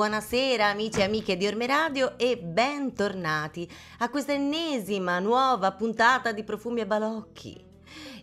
[0.00, 6.42] Buonasera amici e amiche di Orme Radio e bentornati a questa ennesima nuova puntata di
[6.42, 7.62] Profumi e Balocchi.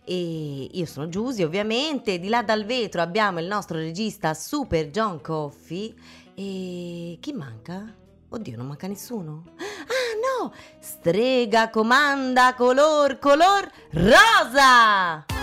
[0.04, 5.22] E io sono Giusy ovviamente, di là dal vetro abbiamo il nostro regista Super John
[5.22, 5.94] Coffey
[6.34, 7.94] e chi manca?
[8.28, 9.44] Oddio non manca nessuno?
[9.58, 10.54] Ah no!
[10.80, 15.37] Strega comanda color color rosa!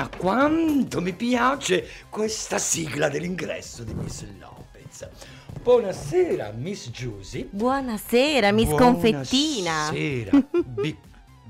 [0.00, 5.08] Mia, quanto mi piace questa sigla dell'ingresso di Miss Lopez.
[5.62, 7.46] Buonasera, Miss Giusy.
[7.50, 9.90] Buonasera Miss Confettina!
[9.90, 10.96] Buonasera, Big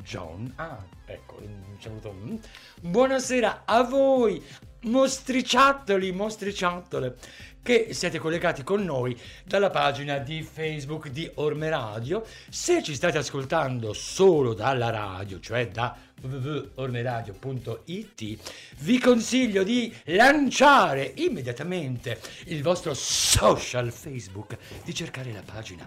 [0.03, 0.53] John.
[0.57, 1.41] Ah, ecco,
[1.79, 2.39] ci avuto un-
[2.81, 4.43] Buonasera a voi,
[4.83, 7.17] mostriciattoli, mostriciattole,
[7.63, 12.25] che siete collegati con noi dalla pagina di Facebook di Orme Radio.
[12.49, 18.39] Se ci state ascoltando solo dalla radio, cioè da www.ormeradio.it,
[18.79, 25.85] vi consiglio di lanciare immediatamente il vostro social Facebook, di cercare la pagina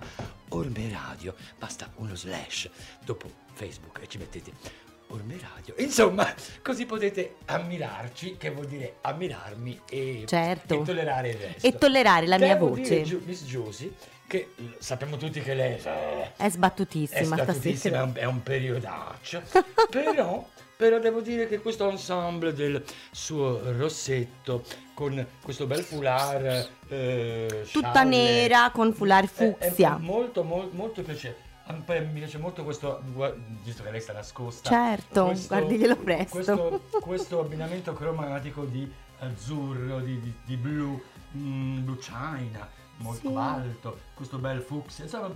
[0.50, 2.70] Orme Radio, basta uno slash
[3.04, 4.83] dopo Facebook e ci mettete
[5.14, 5.76] Orme Radio.
[5.78, 10.82] Insomma, così potete ammirarci, che vuol dire ammirarmi e, Certo.
[10.82, 11.68] e tollerare il resto.
[11.68, 13.02] E tollerare la mia Devo voce.
[13.04, 13.94] dire, Miss Giusy,
[14.28, 15.80] che sappiamo tutti che lei
[16.36, 19.42] È sbattutissima è statutissima, è un, è un periodaccio,
[19.92, 24.64] però, però devo dire che questo ensemble del suo rossetto
[24.96, 29.98] con questo bel foulard eh, Tutta Charles, nera con foulard è- è fucsia.
[29.98, 31.52] molto, molto, molto piacevole.
[31.66, 33.02] Mi piace molto questo,
[33.64, 34.70] visto che lei sta nascosta.
[34.70, 36.32] Certo, guardiglielo presto.
[36.36, 41.02] Questo, questo abbinamento cromatico di azzurro, di, di- di blu,
[41.38, 42.68] mm, blu china,
[42.98, 43.36] molto Sì.
[43.36, 45.34] alto, questo bel fucsia, insomma,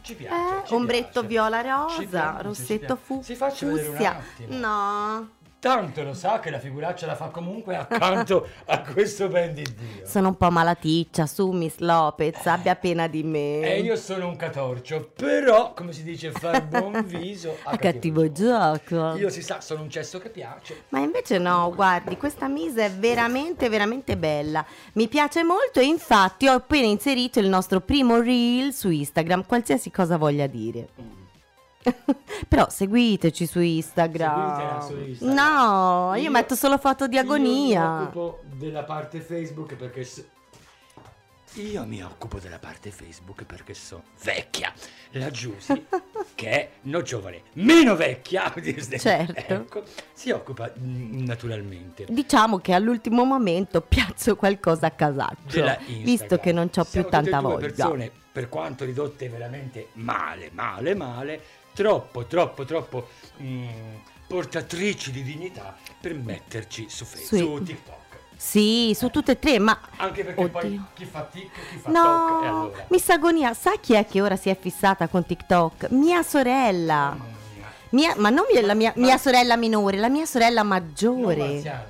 [0.00, 0.34] ci piace.
[0.62, 1.26] Eh, ci ombretto piace.
[1.26, 3.02] viola rosa, piace, rossetto piace.
[3.02, 4.16] fu- Si faccia vedere un fucsia.
[4.16, 4.56] attimo.
[4.58, 5.30] No,
[5.66, 10.06] Tanto lo sa che la figuraccia la fa comunque accanto a questo ben di Dio.
[10.06, 13.62] sono un po' malaticcia, su Miss Lopez, abbia pena di me.
[13.62, 18.30] E io sono un catorcio, però, come si dice, far buon viso a A cattivo
[18.30, 19.16] gioco.
[19.16, 20.84] Io si sa, sono un cesso che piace.
[20.90, 24.64] Ma invece no, guardi, questa Mise è veramente, veramente bella.
[24.92, 29.90] Mi piace molto e infatti ho appena inserito il nostro primo reel su Instagram, qualsiasi
[29.90, 31.25] cosa voglia dire.
[32.48, 34.56] Però seguiteci su Instagram.
[34.56, 35.34] Seguitela su Instagram.
[35.34, 37.80] No, io, Io- metto solo foto di agonia.
[37.82, 40.24] Io mi occupo della parte Facebook perché s-
[41.54, 44.70] io mi occupo della parte Facebook perché sono vecchia.
[45.12, 45.86] La Giusy
[46.34, 48.52] che è no giovane, meno vecchia,
[48.98, 49.54] Certo.
[49.54, 49.82] ecco,
[50.12, 55.64] si occupa mm, naturalmente Diciamo che all'ultimo momento piazzo qualcosa a casaccio,
[56.02, 57.58] visto che non ho più tanta voglia.
[57.68, 61.40] persone, per quanto ridotte veramente male, male, male,
[61.76, 63.08] troppo, troppo, troppo
[63.42, 63.68] mm,
[64.26, 67.38] portatrici di dignità per metterci su Facebook, Sì.
[67.38, 68.04] su TikTok.
[68.38, 70.86] Sì, su tutte e tre, ma Anche perché poi Oddio.
[70.94, 72.84] chi fa tic, chi fa No, toc e allora.
[72.88, 75.88] Miss Agonia, sa chi è che ora si è fissata con TikTok?
[75.90, 77.16] Mia sorella.
[77.18, 77.34] Mia.
[77.90, 81.36] Mia- ma non mia, la mia, Ma- mia sorella minore, la mia sorella Non maggiore.
[81.36, 81.84] marziana?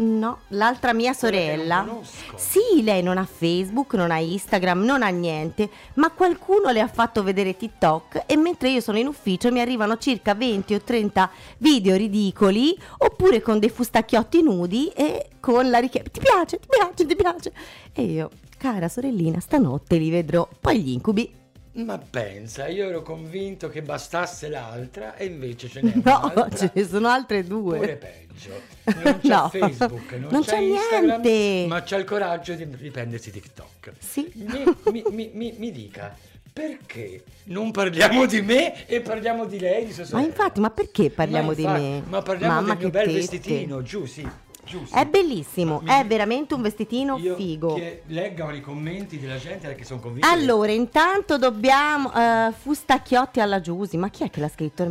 [0.00, 1.86] No, l'altra mia sorella.
[2.34, 6.88] Sì, lei non ha Facebook, non ha Instagram, non ha niente, ma qualcuno le ha
[6.88, 11.30] fatto vedere TikTok e mentre io sono in ufficio mi arrivano circa 20 o 30
[11.58, 17.06] video ridicoli oppure con dei fustacchiotti nudi e con la richiesta ti piace, ti piace,
[17.06, 17.52] ti piace.
[17.92, 21.39] E io, cara sorellina, stanotte li vedrò, poi gli incubi.
[21.84, 26.56] Ma pensa, io ero convinto che bastasse l'altra e invece ce n'è No, un'altra.
[26.56, 27.78] ce ne sono altre due.
[27.78, 28.60] Pure peggio.
[29.02, 29.48] Non c'è No.
[29.48, 31.66] Facebook, non, Non c'è, c'è Instagram, niente.
[31.68, 33.92] ma c'è il coraggio di riprendersi TikTok.
[33.98, 34.30] Sì.
[34.34, 36.16] Mi, mi- mi- mi- dica,
[36.52, 41.10] perché non parliamo di me e parliamo di lei, di sua Ma infatti, ma perché
[41.10, 42.02] parliamo Ma di infatti, me?
[42.08, 43.16] Ma parliamo Mamma del mio bel tette.
[43.16, 44.26] vestitino, giù, sì,
[44.70, 44.94] giù, sì.
[44.94, 47.74] È bellissimo, Mi- è veramente un vestitino Io figo.
[47.74, 50.28] Che leggano i commenti della gente perché sono convinto.
[50.28, 52.12] Allora, intanto dobbiamo.
[52.14, 53.96] eh, Fustacchiotti alla Giusi.
[53.96, 54.82] Ma chi è che l'ha scritto?
[54.84, 54.90] Il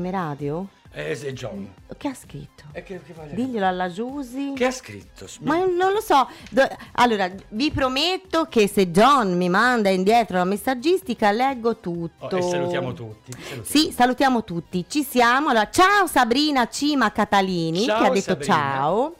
[0.91, 1.71] Eh, se John.
[1.95, 2.63] Che ha scritto?
[2.71, 3.13] E che, che?
[3.33, 4.53] Diglielo alla Giusi.
[4.55, 5.27] che ha scritto?
[5.41, 6.27] Ma non lo so.
[6.49, 12.25] Do- allora, vi prometto che se John mi manda indietro la messaggistica, leggo tutto.
[12.35, 13.31] Oh, e salutiamo tutti.
[13.31, 13.63] salutiamo.
[13.63, 14.85] Sì, salutiamo tutti.
[14.87, 15.49] Ci siamo.
[15.49, 18.53] Allora, ciao Sabrina Cima Catalini Ciao, che ha detto Sabrina.
[18.55, 19.15] ciao.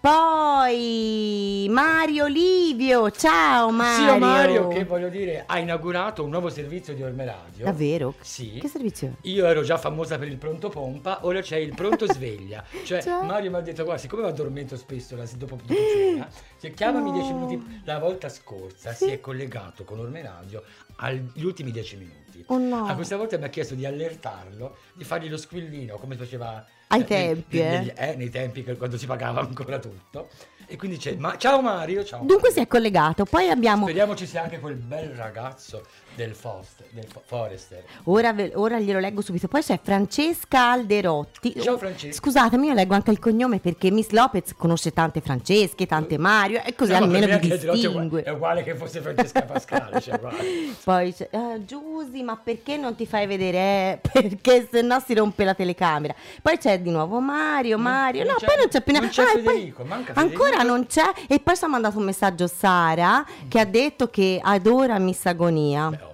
[0.00, 3.10] Poi Mario Livio.
[3.10, 4.04] Ciao Mario.
[4.04, 7.64] Zio Mario che voglio dire ha inaugurato un nuovo servizio di Orme Radio.
[7.64, 8.14] Davvero?
[8.20, 8.58] Sì.
[8.60, 9.16] Che servizio?
[9.22, 12.64] Io ero già famosa per il pronto pompa, ora c'è il pronto sveglia.
[12.84, 13.22] Cioè, Già.
[13.22, 17.10] Mario mi ha detto: Guarda, siccome mi addormento spesso la- dopo, dopo cena, se chiamami
[17.10, 17.16] No.
[17.18, 17.80] 10 minuti.
[17.84, 20.62] La volta scorsa si è collegato con Orme Radio
[20.96, 22.44] agli ultimi 10 minuti.
[22.48, 22.86] Oh no.
[22.86, 26.64] A questa volta mi ha chiesto di allertarlo, di fargli lo squillino come si faceva
[26.88, 27.78] Ai eh, tempi, nei, eh.
[27.78, 30.28] negli- eh, nei tempi che- quando si pagava ancora tutto.
[30.70, 32.18] E quindi c'è, ma ciao Mario, ciao.
[32.24, 32.62] Dunque si Mario.
[32.64, 33.24] è collegato.
[33.24, 33.84] Poi abbiamo.
[33.84, 35.84] Speriamo ci sia anche quel bel ragazzo
[36.18, 37.84] del, Foster, del Fo- Forester.
[38.04, 39.46] Ora, ve- ora glielo leggo subito.
[39.46, 41.54] Poi c'è Francesca Alderotti.
[41.60, 42.14] Ciao, Francesca.
[42.16, 46.74] Scusatemi, io leggo anche il cognome perché Miss Lopez conosce tante Francesche, tante Mario, e
[46.74, 48.22] così No, almeno vi Delotti è uguale- distingue.
[48.24, 50.00] È uguale che fosse Francesca Pascale.
[50.00, 50.18] cioè.
[50.82, 53.56] Poi c'è, eh, Giusy, ma perché non ti fai vedere?
[53.58, 56.14] Eh, perché se no si rompe la telecamera.
[56.42, 58.24] Poi c'è di nuovo Mario, Mario.
[58.24, 60.72] non no, poi non c'è più non ne- c'è Ah, poi- Federico, manca Ancora Federico.
[60.72, 61.12] non c'è.
[61.28, 65.88] E poi ci ha mandato un messaggio Sara che ha detto che adora Miss Agonia.
[65.90, 66.07] Beh.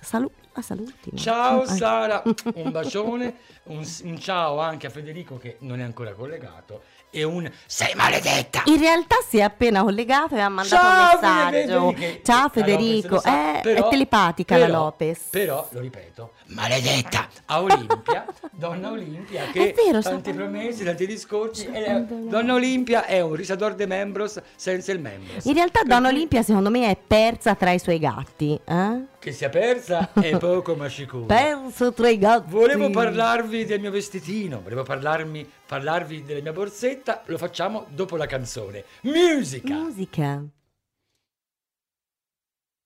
[0.00, 1.10] Salu- la saluti.
[1.12, 1.18] no?
[1.18, 2.22] Ciao Ah, Sara,
[2.54, 7.50] un bacione, un, un ciao anche a Federico che non è ancora collegato e un
[7.66, 8.62] sei maledetta.
[8.66, 11.92] In realtà si è appena collegato e ha mandato Ciao, un messaggio.
[11.92, 12.20] Federico.
[12.24, 13.18] Ciao La Federico.
[13.20, 15.20] sa, Eh, però- è telepatica la però- Lopez.
[15.30, 21.70] Però, lo ripeto, maledetta a Olimpia, donna Olimpia che È vero, tanti promessi, tanti discorsi.
[21.70, 25.44] lei- donna Olimpia è un risador de membros senza il membros.
[25.44, 28.58] In realtà Per Donna Olimpia secondo me è persa tra i suoi gatti.
[28.64, 29.02] Eh?
[29.18, 31.24] Che sia persa è poco ma sicuro.
[31.26, 32.50] Perso tra i gatti.
[32.50, 38.24] Volevo parlarvi del mio vestitino, volevo parlarmi, parlarvi della mia borsetta, lo facciamo dopo la
[38.24, 38.84] canzone.
[39.02, 39.74] Musica!
[39.74, 40.42] Musica.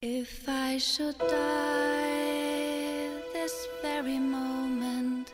[0.00, 5.32] If I should die this very moment,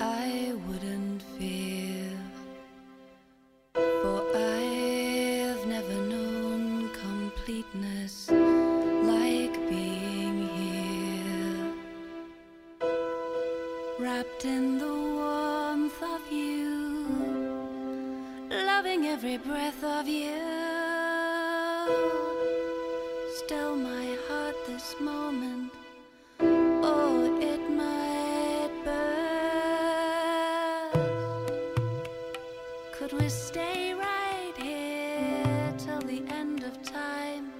[0.00, 2.16] I wouldn't fear.
[3.74, 11.74] For I've never known completeness like being here.
[13.98, 14.78] Wrapped in
[19.12, 20.40] every breath of you.
[23.40, 25.70] Still, my heart this moment,
[26.40, 29.02] oh, it might burst.
[32.96, 37.52] Could we stay right here till the end of time,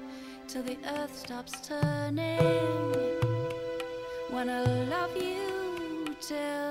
[0.48, 2.40] till the earth stops turning?
[4.34, 4.64] I
[4.96, 6.61] love you till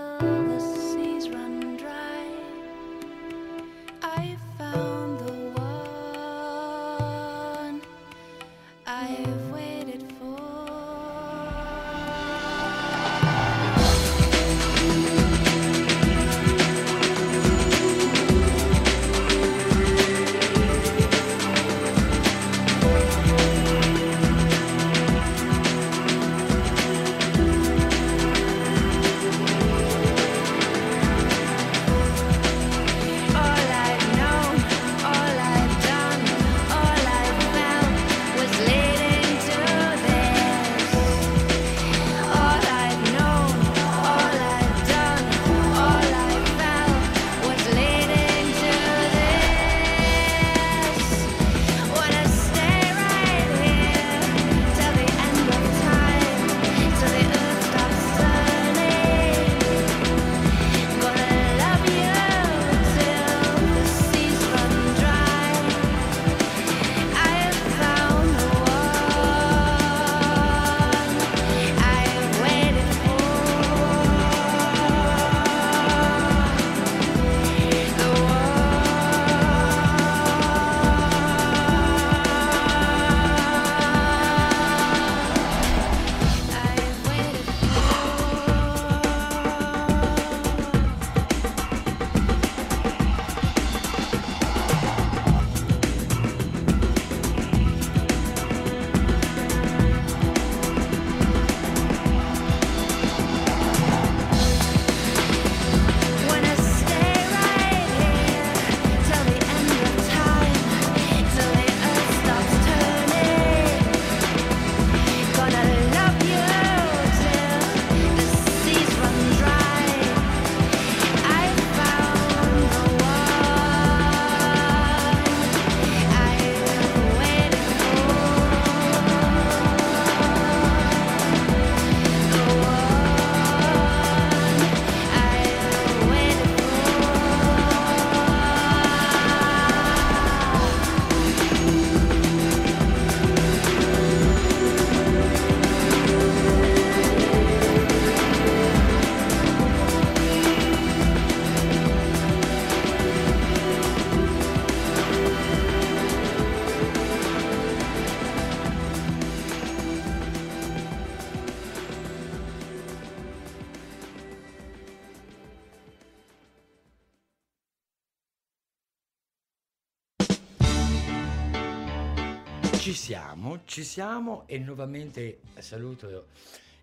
[173.51, 176.27] siamo, ci siamo e nuovamente saluto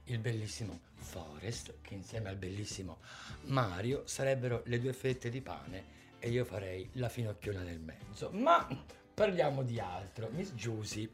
[0.04, 2.98] il bellissimo Forest che insieme al bellissimo
[3.44, 8.30] Mario sarebbero le due fette di pane e io farei la finocchiona nel mezzo.
[8.32, 8.66] Ma
[9.14, 11.08] parliamo di altro, Miss Giusy.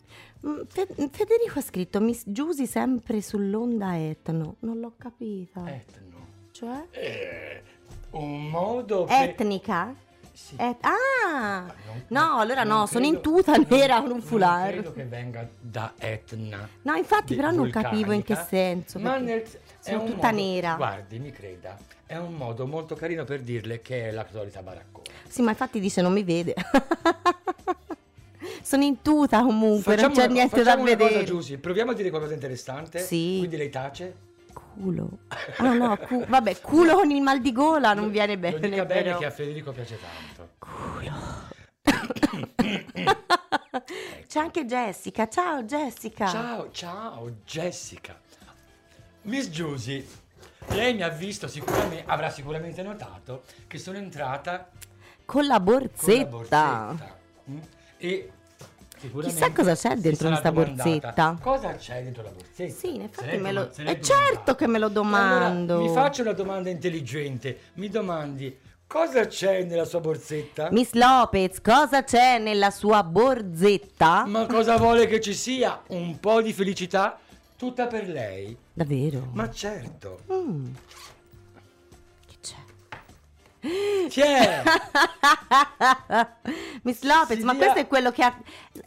[0.47, 4.57] Mm, Fe- Federico ha scritto Miss Giusy sempre sull'onda etno.
[4.61, 5.71] Non l'ho capita.
[5.71, 6.27] Etno.
[6.53, 6.87] Cioè?
[6.91, 7.63] Eh,
[8.13, 9.29] un modo per...
[9.29, 9.95] Etnica?
[10.35, 10.57] Sì.
[10.59, 11.61] Et- ah!
[11.87, 14.73] Non- No, allora no, sono credo- in tuta nera con un Non foulard.
[14.73, 16.69] credo che venga da Etna.
[16.83, 18.99] No, infatti, di- però non capivo in che vulcanica, senso.
[18.99, 20.75] Ma nel, è sono tutta modo- nera.
[20.75, 25.05] Guardi, mi creda, è un modo molto carino per dirle che è la solita baraccona.
[25.29, 26.55] Sì, ma infatti dice non mi vede.
[28.63, 31.13] sono in tuta comunque, non c'è una- niente da facciamo vedere.
[31.13, 32.99] cosa, Giusy, proviamo a dire qualcosa interessante.
[32.99, 33.37] Sì.
[33.39, 34.15] Quindi lei tace?
[34.55, 35.09] Culo.
[35.59, 38.59] Ah no, cu- vabbè, culo con il mal di gola non viene bene.
[38.59, 40.53] Lo dica bene che a Federico piace tanto.
[44.27, 45.29] C'è anche Jessica.
[45.29, 46.27] Ciao Jessica.
[46.27, 48.19] Ciao, ciao Jessica.
[49.23, 50.07] Miss Giusy,
[50.69, 54.71] lei mi ha visto sicuramente, avrà sicuramente notato che sono entrata
[55.25, 56.25] Con la con la borsetta.
[56.27, 57.17] borsetta.
[57.51, 57.59] mm?
[57.99, 58.33] E
[58.99, 61.39] Chissà cosa c'è dentro questa borsetta.
[61.41, 62.75] Cosa c'è dentro la borsetta?
[62.75, 63.71] Sì, in Se effetti lei me lo...
[63.71, 65.75] È certo che me lo domando.
[65.75, 67.59] Allora, mi faccio una domanda intelligente.
[67.75, 70.69] Mi domandi cosa c'è nella sua borsetta?
[70.71, 74.25] Miss Lopez, cosa c'è nella sua borsetta?
[74.27, 75.83] Ma cosa vuole che ci sia?
[75.89, 77.19] Un po' di felicità?
[77.57, 78.57] Tutta per lei?
[78.73, 79.29] Davvero?
[79.33, 80.21] Ma certo.
[80.33, 80.67] Mm.
[84.09, 84.63] C'è?
[86.83, 88.37] Miss Lopez, Si ma dia- questo è quello che ha...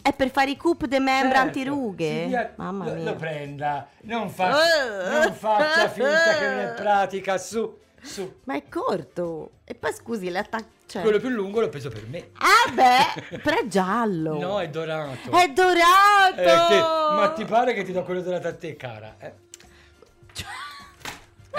[0.02, 2.26] è per fare i cup de membra Certo, antirughe?
[2.28, 3.04] dia- Mamma lo, mia.
[3.06, 3.88] lo prenda.
[4.02, 7.38] Non, faccia- non faccia finta che non è pratica.
[7.40, 8.40] Su, su.
[8.44, 9.52] Ma è corto.
[9.64, 10.76] E poi scusi, l'attacco...
[10.86, 11.02] Cioè...
[11.02, 12.30] Quello più lungo l'ho preso per me.
[12.38, 14.38] Ah beh, però è giallo.
[14.40, 15.32] No, è dorato.
[15.32, 16.38] È dorato!
[16.38, 16.80] Eh, che-
[17.16, 19.16] ma ti pare che ti do quello dorato a te, cara?
[19.20, 19.34] Eh?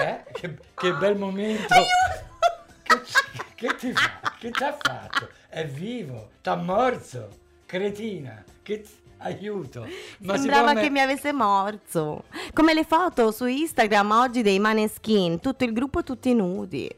[0.01, 0.23] Eh?
[0.31, 1.67] Che, che bel momento.
[1.75, 2.27] Che,
[3.55, 4.19] che ti fa?
[4.39, 5.29] Che ti ha fatto?
[5.47, 7.29] È vivo, t'ha morso,
[7.65, 8.43] cretina.
[8.61, 9.85] Che ti- aiuto.
[10.19, 12.23] Ma Sembrava siccome- che mi avesse morso.
[12.53, 16.89] Come le foto su Instagram oggi dei Maneskin, tutto il gruppo tutti nudi.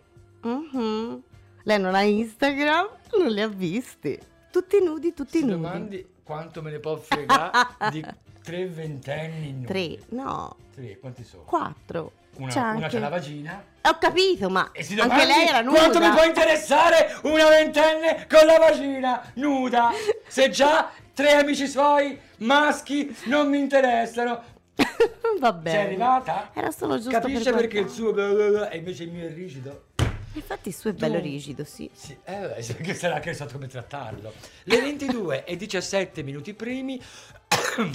[0.41, 1.21] Mhm.
[1.63, 2.87] Lei non ha Instagram?
[3.17, 4.19] Non li ha visti.
[4.51, 5.51] Tutti nudi, tutti ti nudi.
[5.53, 8.05] domandi quanto me ne può fregare di
[8.43, 9.65] tre ventenni nudi?
[9.65, 11.43] Tre, no, Tre, quanti sono?
[11.43, 12.11] quattro.
[12.41, 15.77] Una, C'è una c'ha la vagina Ho capito, ma anche lei era nuda.
[15.79, 19.91] quanto mi può interessare una ventenne con la vagina nuda
[20.27, 24.41] se già tre amici suoi maschi non mi interessano
[25.39, 25.75] Va bene.
[25.77, 26.49] sei arrivata?
[26.53, 29.27] Era solo giusto capisce per perché il suo bla bla bla e invece il mio
[29.27, 29.85] è rigido
[30.33, 31.89] Infatti il suo è bello Tu- rigido, sì.
[31.93, 34.33] sì, eh, che sarà che so come trattarlo
[34.63, 36.99] le 22 e 17 minuti primi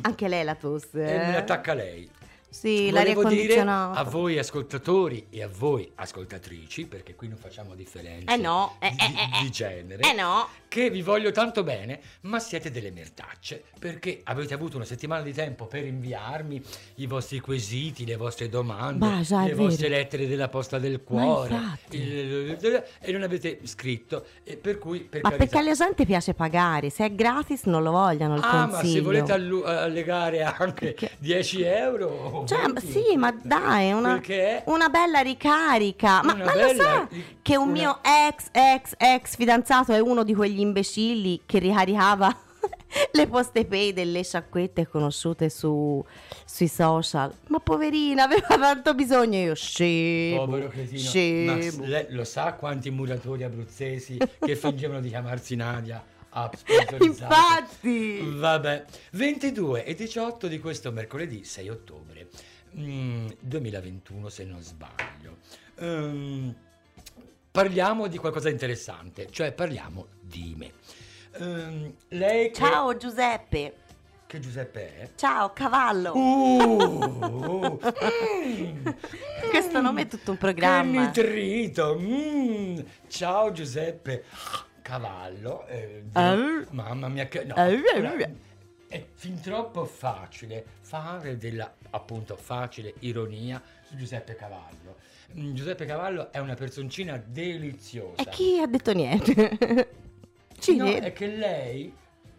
[0.03, 1.03] Anche lei la tosse.
[1.03, 1.37] e mi eh?
[1.37, 2.09] attacca lei
[2.49, 3.99] Sì, l'aria condizionata.
[3.99, 8.91] a voi ascoltatori e a voi ascoltatrici, perché qui non facciamo differenze Eh no, eh,
[8.91, 9.51] di, eh, eh, di eh.
[9.51, 10.49] genere, Eh no.
[10.69, 15.33] che vi voglio tanto bene, ma siete delle merdacce, perché avete avuto una settimana di
[15.35, 16.63] tempo per inviarmi
[16.97, 20.01] i vostri quesiti, le vostre domande, è le vostre vero.
[20.01, 21.61] lettere della posta del Ma cuore,
[21.91, 26.33] il- e non avete scritto, e per cui per Ma carità- perché alla gente piace
[26.33, 28.93] pagare, se è gratis non lo vogliono il Ah, ma consiglio.
[28.95, 34.21] se volete allu- allegare anche Perché- 10 euro Cioè, ma 20, sì, ma dai, una,
[34.67, 36.23] una bella ricarica.
[36.23, 39.99] Ma, ma lo bella sa ri- che un una- mio ex, ex, ex fidanzato è
[40.01, 42.35] uno di quegli imbecilli che ricaricava
[43.13, 46.05] le poste pay delle sciacquette conosciute su,
[46.45, 47.33] sui social.
[47.49, 49.39] Ma poverina, aveva tanto bisogno.
[49.39, 50.45] Io scemo.
[50.45, 50.99] Povero cretino.
[50.99, 51.87] Scemo.
[51.87, 56.03] Ma lo sa quanti muratori abruzzesi che fingevano di chiamarsi Nadia
[56.37, 57.05] ha sponsorizzato?
[57.05, 58.21] Infatti.
[58.21, 62.29] Vabbè, 22 e 18 di questo mercoledì 6 ottobre
[62.77, 65.39] mm, 2021 se non sbaglio.
[65.79, 66.55] Ehm,
[67.51, 70.73] parliamo di qualcosa di interessante, cioè parliamo di me.
[71.39, 73.75] Ehm, lei che, Ciao Giuseppe.
[74.27, 75.11] che Giuseppe è?
[75.17, 76.13] Ciao cavallo.
[76.15, 78.87] Uh, mm.
[79.51, 81.07] Questo nome è tutto un Che programma.
[81.07, 81.99] nitrito!
[81.99, 82.79] mm.
[83.09, 84.25] Ciao Giuseppe
[84.91, 85.67] Cavallo.
[85.67, 86.67] eh, di-.
[86.71, 87.67] Mamma mia, che no, Ah.
[87.67, 88.29] ora,
[88.89, 94.95] è fin troppo facile fare della appunto facile ironia su Giuseppe Cavallo.
[95.37, 98.23] Mm, Giuseppe Cavallo è una personcina deliziosa.
[98.23, 99.89] E chi ha detto niente?
[100.59, 101.93] Ci No, è che lei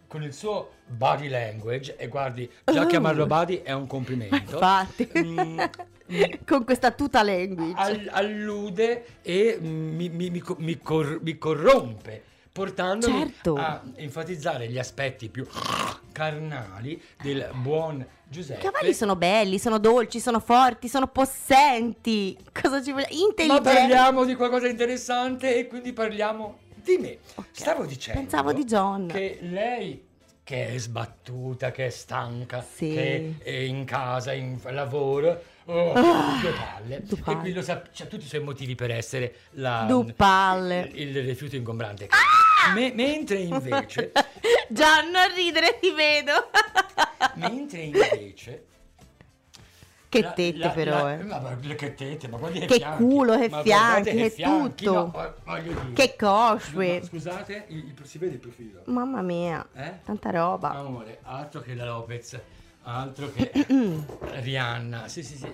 [0.08, 2.88] con il suo body language e guardi, già Oh.
[2.88, 4.36] chiamarlo body è un complimento.
[4.56, 5.10] Infatti.
[5.18, 5.60] Mm,
[6.48, 7.74] Con questa tuta language.
[7.76, 12.24] al- allude e mi, mi- mi co- mi cor- mi corrompe
[12.58, 13.54] portandomi Certo.
[13.54, 15.46] a enfatizzare gli aspetti più
[16.12, 18.62] carnali del buon I Giuseppe.
[18.64, 22.36] cavalli sono belli, sono dolci, sono forti, sono possenti.
[22.52, 23.08] Cosa ci vuole?
[23.12, 23.62] Ma Intelligenti.
[23.64, 27.18] parliamo di qualcosa di interessante e quindi parliamo di me.
[27.52, 29.08] Stavo dicendo Pensavo di John.
[29.08, 30.06] che lei
[30.44, 32.92] che è sbattuta, che è stanca, Sì.
[32.94, 37.02] che è in casa, in lavoro, oh, Ah, due palle.
[37.04, 37.40] due E palle.
[37.40, 40.90] qui lo sa, c'ha tutti i suoi motivi per essere la, Due palle.
[40.94, 42.08] il, il rifiuto ingombrante.
[42.10, 42.74] Ah!
[42.74, 44.12] Me- mentre invece,
[44.70, 46.50] John, non ridere, ti vedo.
[47.36, 48.66] mentre invece
[50.10, 51.24] che La- tette la- però, la- eh.
[51.24, 55.12] Ma, che tette, ma guardi Che fianchi, culo, che fianchi, guardate che fianchi, tutto.
[55.46, 55.94] no.
[55.94, 57.04] Che cosce.
[57.04, 58.82] Scusate, il- il- si vede il profilo?
[58.86, 60.00] Mamma mia, Eh?
[60.06, 60.70] tanta roba.
[60.72, 62.40] Amore, altro che la Lopez,
[62.88, 63.52] altro che
[64.42, 65.08] Rihanna.
[65.08, 65.52] Sì, sì, sì.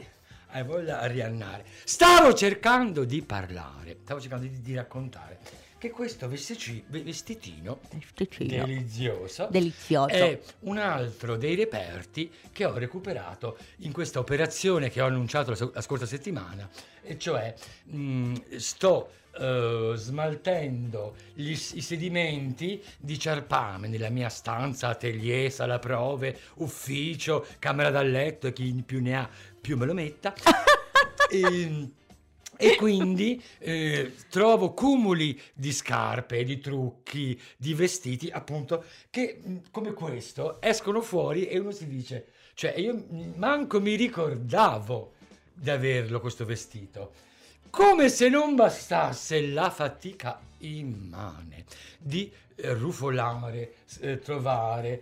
[0.49, 1.65] Hai voglia a riannare.
[1.83, 5.39] Stavo cercando di parlare, stavo cercando di, di raccontare
[5.79, 7.81] che questo vestici- vestitino
[8.13, 8.65] Ticino.
[8.65, 10.07] delizioso Delizioso.
[10.13, 15.69] è un altro dei reperti che ho recuperato in questa operazione che ho annunciato la,
[15.73, 16.69] la scorsa settimana,
[17.01, 17.53] e cioè
[17.85, 26.39] mh, sto eh, smaltendo gli- i sedimenti di ciarpame nella mia stanza, atelier, sala prove,
[26.55, 30.33] ufficio, camera da letto e chi più ne ha più me lo metta.
[31.31, 31.89] e,
[32.57, 39.93] e quindi eh, trovo cumuli di scarpe, di trucchi, di vestiti, appunto, che mh, come
[39.93, 45.13] questo escono fuori e uno si dice, cioè io manco mi ricordavo
[45.53, 47.31] di averlo questo vestito.
[47.75, 51.65] Come se non bastasse la fatica immane
[51.97, 55.01] di eh, rufolare, eh, trovare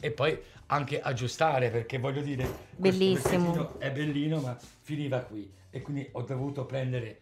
[0.00, 3.78] e poi anche aggiustare perché voglio dire Bellissimo.
[3.80, 7.20] è bellino ma finiva qui e quindi ho dovuto prendere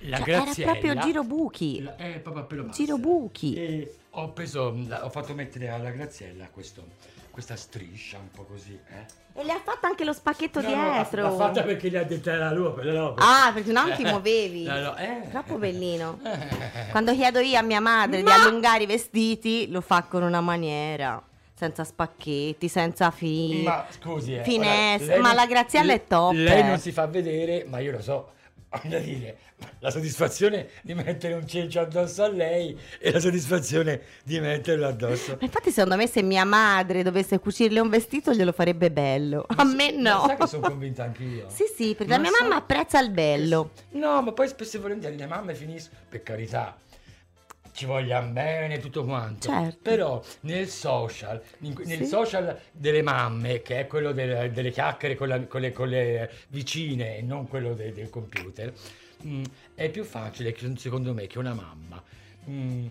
[0.00, 1.80] la Cioè, era graziella proprio giro buchi.
[1.82, 3.54] la- eh, proprio Giro buchi.
[3.54, 6.84] e ho preso ho fatto mettere alla graziella questo,
[7.30, 9.40] questa striscia un po' così eh.
[9.40, 11.22] E le ha fatto anche lo spacchetto No, no, dietro.
[11.22, 14.04] l'ha fatta perché gli ha detto la lua per la roba Ah, perché non ti
[14.04, 14.64] muovevi.
[14.64, 15.22] No, no, eh.
[15.30, 16.20] Troppo bellino.
[16.22, 16.90] Eh.
[16.90, 20.42] Quando chiedo io a mia madre di Ma- allungare i vestiti, lo fa con una
[20.42, 21.22] maniera.
[21.54, 23.62] Senza spacchetti, senza fili.
[23.62, 26.62] Ma scusi, eh, Finestre, ora, ma non- la Graziella è top, Lei eh.
[26.64, 28.32] non si fa vedere, ma io lo so.
[28.82, 29.36] Voglio dire,
[29.80, 35.32] la soddisfazione di mettere un cencio addosso a lei e la soddisfazione di metterlo addosso.
[35.32, 39.44] Ma Infatti, secondo me, se mia madre dovesse cucirle un vestito, glielo farebbe bello.
[39.48, 40.24] A me Ma no.
[40.26, 41.48] sai che sono convinta anch'io?
[41.50, 43.70] Sì, sì, perché Ma la mia sa- mamma apprezza il bello.
[43.90, 46.74] No, ma poi spesso e volentieri le mamme finiscono, per carità,
[47.72, 49.48] ci vogliamo bene tutto quanto.
[49.48, 49.78] Certo.
[49.82, 52.06] Però nel social, in- nel Sì.
[52.06, 56.30] social delle mamme, che è quello del- delle chiacchiere con, la- con le, con le
[56.48, 58.72] vicine e non quello de- del computer,
[59.22, 59.42] mh,
[59.74, 62.02] è più facile, secondo me, che una mamma
[62.44, 62.86] mh,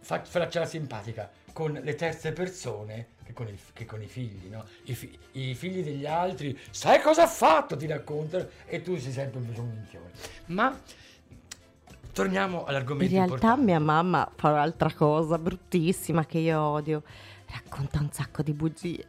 [0.00, 4.48] fa- faccia la simpatica con le terze persone che con, il- che con i figli,
[4.50, 4.64] no?
[4.84, 9.12] I, fi- i figli degli altri, sai cosa ha fatto, ti raccontano, e tu sei
[9.12, 10.10] sempre un minchione.
[10.46, 10.76] Ma
[12.12, 13.64] torniamo In all'argomento realtà, importante.
[13.64, 17.02] mia mamma fa un'altra cosa bruttissima che io odio.
[17.52, 19.06] Racconta un sacco di bugie.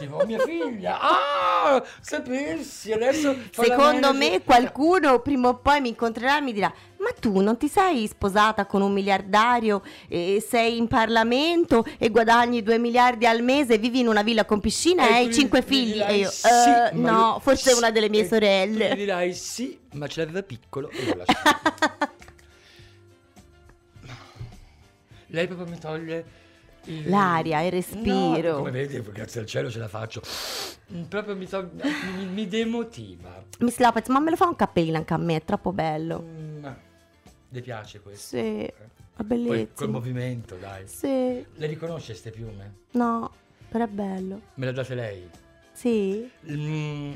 [0.00, 5.88] Tipo, "Oh, mia figlia, ah, sapessi, adesso Secondo manager." me qualcuno prima o poi mi
[5.90, 10.76] incontrerà e mi dirà ma tu non ti sei sposata con un miliardario e sei
[10.76, 15.04] in Parlamento e guadagni 2 miliardi al mese e vivi in una villa con piscina
[15.04, 15.92] e, tu hai gli- 5 gli figli?
[15.94, 18.90] dirai, E io, "Sì, "Eh, no, io- forse sì." una delle mie E sorelle.
[18.90, 21.32] Gli dirai sì, ma ce l'aveva piccolo e lo lascio.
[25.28, 26.24] Lei proprio mi toglie
[26.84, 28.50] il- L'aria, il respiro.
[28.52, 30.22] No, come vedi, grazie al cielo ce la faccio.
[30.92, 31.70] Mm, Proprio mi, tog-
[32.16, 33.44] mi, mi demotiva.
[33.60, 36.22] Miss Lopez, ma me lo fa un cappellino anche a me, è troppo bello.
[36.22, 36.76] Mm, ma
[37.50, 38.36] le piace questo?
[38.36, 38.66] Sì, Eh?
[38.66, 38.74] è
[39.16, 39.68] Poi bellissimo.
[39.74, 40.86] col movimento, dai.
[40.86, 41.06] Sì,
[41.54, 42.74] Le riconosce ste piume?
[42.92, 43.30] no,
[43.68, 44.40] però è bello.
[44.54, 45.28] Me le date lei?
[45.72, 46.30] Sì?
[46.50, 47.14] Mm,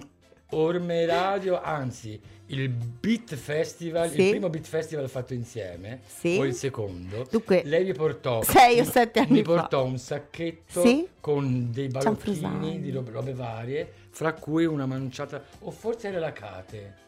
[0.55, 4.23] Orme Radio, anzi, il Beat Festival, Sì.
[4.23, 6.37] il primo Beat Festival fatto insieme, Sì.
[6.38, 9.53] o il secondo, Dunque, lei mi portò sei o sette anni mi fa.
[9.55, 11.09] portò un sacchetto Sì?
[11.21, 16.33] con dei balocchini di robe, robe varie, fra cui una manciata, o forse era la
[16.33, 17.01] Cate.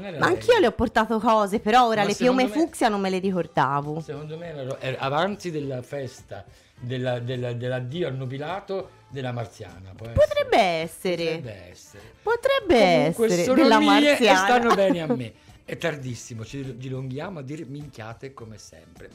[0.00, 0.20] Ma lei.
[0.20, 3.18] anch'io le ho portato cose, però ora Ma le piume me- fucsia non me le
[3.18, 4.00] ricordavo.
[4.00, 6.44] Secondo me era, era avanti della festa
[6.78, 9.92] della- della- dell'addio al nubilato della marziana.
[9.94, 11.24] Potrebbe essere.
[11.36, 12.02] Potrebbe essere.
[12.22, 14.38] Potrebbe Comunque essere sono della e marziana.
[14.38, 15.32] stanno bene a me.
[15.64, 19.08] È tardissimo, ci dilunghiamo a dire minchiate come sempre.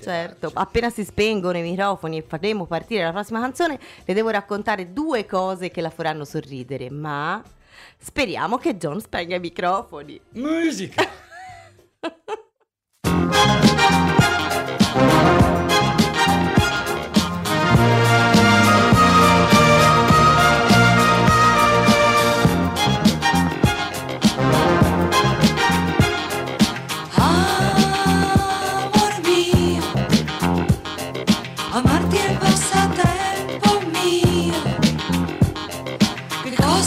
[0.00, 0.56] Certo, farci?
[0.58, 5.24] appena si spengono i microfoni e faremo partire la prossima canzone, le devo raccontare due
[5.24, 7.42] cose che la faranno sorridere, ma
[7.96, 10.20] speriamo che John spenga i microfoni.
[10.32, 11.02] Musica!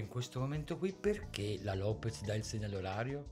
[0.00, 3.24] proprio in questo momento qui, perché la Lopez dà il segnale orario?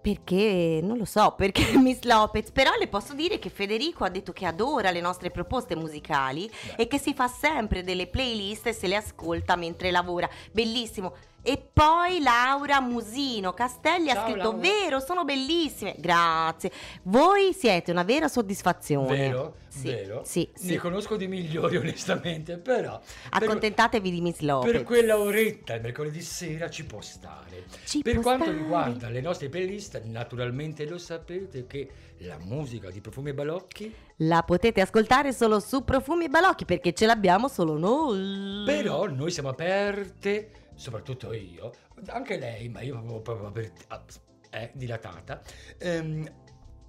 [0.00, 4.32] Perché non lo so, perché Miss Lopez, però le posso dire che Federico ha detto
[4.32, 8.86] che adora le nostre proposte musicali e che si fa sempre delle playlist e se
[8.86, 10.28] le ascolta mentre lavora.
[10.52, 11.14] Bellissimo.
[11.46, 14.56] E poi Laura Musino Castelli ha Ciao, scritto: Laura.
[14.58, 15.94] Vero, sono bellissime.
[15.98, 16.70] Grazie.
[17.02, 19.14] Voi siete una vera soddisfazione.
[19.14, 19.56] Vero?
[19.68, 20.22] Sì, Vero?
[20.24, 20.76] Sì, Ne sì.
[20.76, 22.98] conosco di migliori onestamente, però...
[22.98, 24.70] per- Accontentatevi di Miss Lopez.
[24.72, 27.64] Per quella oretta il mercoledì sera ci può stare.
[27.84, 28.56] Ci per può quanto stare.
[28.58, 34.42] riguarda le nostre playlist, naturalmente lo sapete che la musica di Profumi e Balocchi, La
[34.44, 38.62] potete ascoltare solo su Profumi e Balocchi perché ce l'abbiamo solo noi.
[38.64, 41.72] però noi siamo aperte, soprattutto io,
[42.06, 44.02] anche lei, ma io proprio, proprio ah,
[44.50, 45.42] è dilatata,
[45.78, 46.30] ehm,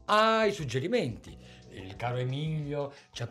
[0.06, 1.38] ai suggerimenti.
[1.72, 3.30] Il caro Emilio ci, ha-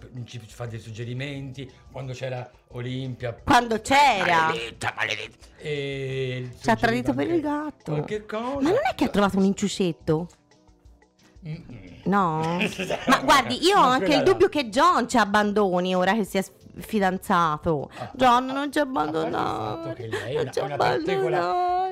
[0.49, 3.33] fa dei suggerimenti quando c'era Olimpia.
[3.33, 4.49] Quando c'era.
[4.49, 5.47] Maledetta, maledetta.
[5.57, 7.93] E Ci ha tradito per il gatto.
[7.93, 8.61] Qualche cosa.
[8.61, 10.29] Ma non è che ha trovato un inciuscetto?
[11.47, 12.01] Mm-mm.
[12.05, 12.59] No.
[13.09, 14.23] Ma guardi, io ho anche il là.
[14.23, 16.45] dubbio che John ci abbandoni ora che si è
[16.79, 17.91] fidanzato.
[17.99, 19.11] Ah, John ah, non ci a parte
[20.03, 20.37] il abbandonare.
[20.37, 20.61] Non ci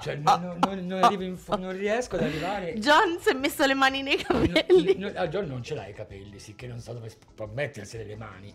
[0.00, 2.74] cioè, non, non- non- fo- non riesco ad arrivare.
[2.78, 4.96] John si è messo le mani nei capelli.
[4.96, 8.04] no, ah, John non ce l'ha i capelli, sì, che non so dove può mettersene
[8.04, 8.54] le mani.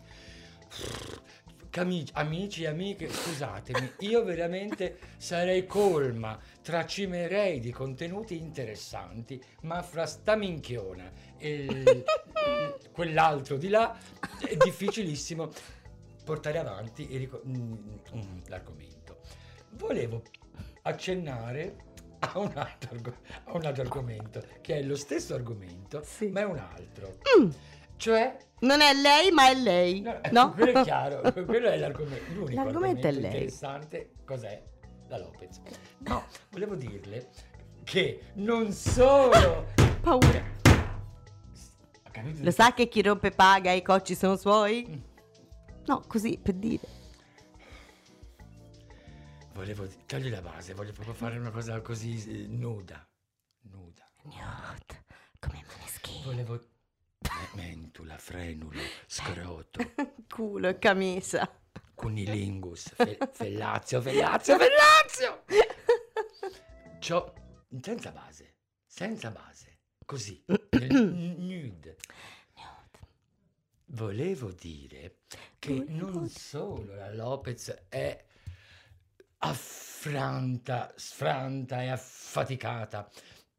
[1.69, 10.05] Cami- amici e amiche, scusatemi, io veramente sarei colma, tracimerei di contenuti interessanti, ma fra
[10.05, 12.03] sta minchiona e
[12.91, 13.95] quell'altro di là
[14.47, 15.51] è difficilissimo
[16.23, 17.73] portare avanti e rico- mm,
[18.15, 19.19] mm, l'argomento.
[19.71, 20.23] Volevo
[20.83, 21.75] accennare
[22.19, 26.27] a un, altro, a un altro argomento, che è lo stesso argomento, Sì.
[26.29, 27.17] ma è un altro.
[27.39, 27.49] Mm.
[27.97, 30.01] Cioè, Non è lei, ma è lei.
[30.01, 30.53] no, No?
[30.53, 32.33] quello è chiaro, quello è l'argomento.
[32.33, 33.25] L'unico L'argomento è lei.
[33.25, 34.63] interessante cos'è?
[35.09, 35.61] La Lopez.
[35.99, 37.29] No, volevo dirle
[37.83, 39.67] che non solo...
[40.01, 40.55] Paura.
[42.39, 45.03] Lo sa che chi rompe paga e i cocci sono suoi?
[45.85, 46.83] No, così per dire.
[49.53, 49.87] Volevo...
[50.05, 53.07] Togli la base, voglio proprio fare una cosa così eh, nuda.
[53.71, 54.03] Nuda.
[54.23, 55.03] Nude,
[55.39, 56.23] come maneschino.
[56.25, 56.59] Volevo...
[57.21, 59.79] Me- Mentula, frenulo, scroto,
[60.29, 61.49] Culo e camicia.
[61.95, 65.43] cunilingus, fe- fellazio, fellazio, fellazio!
[66.99, 67.33] C'ho...
[67.81, 71.97] Senza base, senza base, così, nude.
[73.89, 75.19] Volevo dire
[75.59, 78.25] che non solo la Lopez è
[79.39, 83.09] affranta, sfranta e affaticata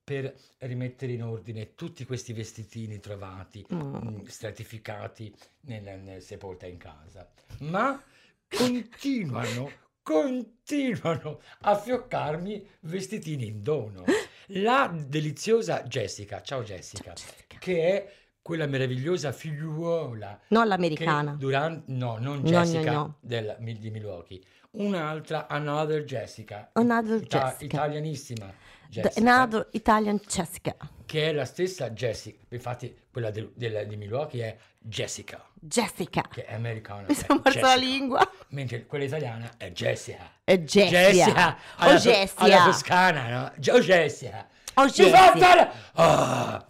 [0.09, 3.79] per rimettere in ordine tutti questi vestitini trovati, Mm.
[3.97, 5.31] mh, stratificati
[5.67, 7.29] nel, nel sepolta in casa,
[7.61, 8.03] ma
[8.49, 9.71] continuano,
[10.03, 14.05] continuano a fioccarmi vestitini in dono.
[14.53, 17.59] La deliziosa Jessica, ciao Jessica, Jessica.
[17.59, 21.33] che è quella meravigliosa figliuola Non l'americana.
[21.35, 23.17] durante no, non No, Jessica no, no.
[23.21, 24.41] del- di Milwaukee,
[24.71, 27.65] un'altra Another Jessica, Another ita- Jessica.
[27.77, 28.51] italianissima
[28.89, 30.75] Jessica, another Italian Jessica.
[31.07, 36.23] che è la stessa Jessica, infatti quella del- del- di Milwaukee è Jessica, Jessica.
[36.31, 37.75] che è americana, Mi è sono morsa la Jessica.
[37.77, 38.31] lingua.
[38.51, 40.31] mentre quella italiana è Jessica.
[40.45, 41.27] E Jessia.
[41.35, 42.35] alla, Oh to- Jessia.
[42.45, 43.53] alla toscana, no?
[43.59, 44.49] Gi- Oh Jessia.
[44.75, 45.17] Oh Mi Jessia.
[45.33, 46.67] fa fare- Ah.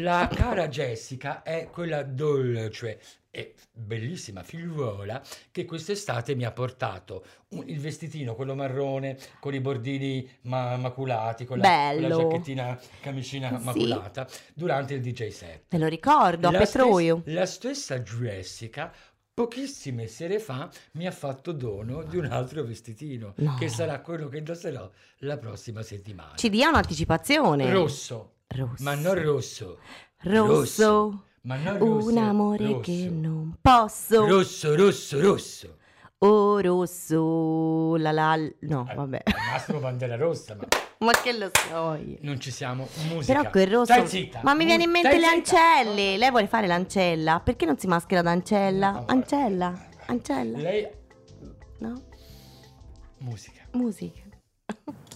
[0.00, 7.64] La cara Jessica è quella dolce e bellissima figliuola che quest'estate mi ha portato un-
[7.68, 13.58] il vestitino, quello marrone, con i bordini ma- maculati, con la, con la giacchettina camicina
[13.58, 13.64] Sì.
[13.64, 15.62] maculata, durante il DJ set.
[15.70, 17.18] Me lo ricordo, a La Petroio.
[17.20, 18.92] stes- la stessa Jessica
[19.34, 23.56] pochissime sere fa mi ha fatto dono di un altro vestitino No.
[23.58, 26.34] che sarà quello che indosserò la prossima settimana.
[26.36, 27.70] Ci dia un'anticipazione.
[27.72, 28.82] Rosso, Rosso.
[28.82, 29.78] ma non rosso.
[30.22, 31.24] Rosso.
[31.42, 32.08] ma non rosso.
[32.10, 32.80] Un amore rosso.
[32.80, 34.26] che non posso.
[34.26, 35.76] Rosso, rosso, rosso.
[36.20, 37.96] Oh, rosso.
[37.96, 38.36] La la.
[38.60, 39.22] No, Al- vabbè.
[39.52, 40.64] Massimo bandera rossa, ma
[41.00, 42.16] Ma che lo so io.
[42.22, 42.88] non ci siamo.
[43.08, 43.38] Musica.
[43.38, 43.92] Però quel rosso.
[43.92, 44.40] Stai zitta.
[44.42, 45.60] Ma mi viene in mente Stai le zitta.
[45.76, 46.16] ancelle.
[46.16, 47.40] Lei vuole fare l'ancella?
[47.40, 48.90] Perché non si maschera da ancella?
[48.92, 49.86] No, Ancella?
[50.06, 50.58] Ancella?
[50.58, 50.88] Lei...
[51.78, 52.02] No?
[53.18, 53.62] Musica.
[53.72, 54.22] Musica.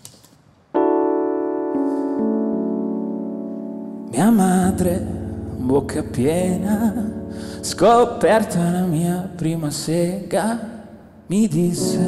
[4.12, 4.98] Mia madre,
[5.56, 6.92] bocca piena,
[7.62, 10.58] scoperta la mia prima sega,
[11.28, 11.98] mi disse,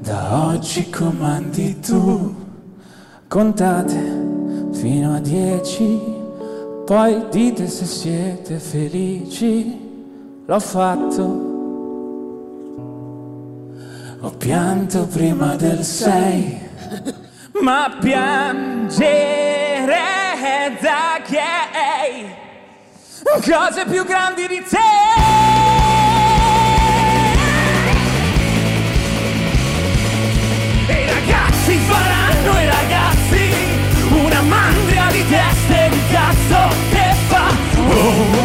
[0.00, 2.34] da oggi comandi tu,
[3.26, 5.98] contate fino a dieci,
[6.84, 11.54] poi dite se siete felici, l'ho fatto.
[14.20, 16.58] Ho pianto prima del sei
[17.62, 19.06] ma piangere
[20.80, 21.56] da che
[23.42, 24.78] cose più grandi di te.
[30.86, 33.54] E i ragazzi faranno i ragazzi
[34.10, 37.94] una mandria di teste di cazzo che fa oh